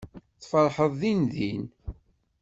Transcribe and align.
Tfeṛḥeḍ 0.41 0.91
dindin. 1.01 1.63